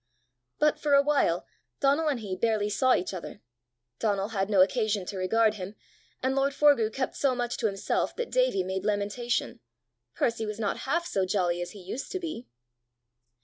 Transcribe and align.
But 0.57 0.79
for 0.79 0.95
a 0.95 1.01
while 1.03 1.45
Donal 1.79 2.07
and 2.07 2.21
he 2.21 2.35
barely 2.35 2.69
saw 2.71 2.95
each 2.95 3.13
other; 3.13 3.39
Donal 3.99 4.29
had 4.29 4.49
no 4.49 4.61
occasion 4.63 5.05
to 5.05 5.17
regard 5.19 5.53
him; 5.53 5.75
and 6.23 6.33
lord 6.33 6.53
Forgue 6.55 6.91
kept 6.91 7.15
so 7.15 7.35
much 7.35 7.55
to 7.57 7.67
himself 7.67 8.15
that 8.15 8.31
Davie 8.31 8.63
made 8.63 8.83
lamentation: 8.83 9.59
Percy 10.15 10.47
was 10.47 10.59
not 10.59 10.77
half 10.89 11.05
so 11.05 11.23
jolly 11.23 11.61
as 11.61 11.73
he 11.73 11.83
used 11.83 12.11
to 12.13 12.19
be! 12.19 12.47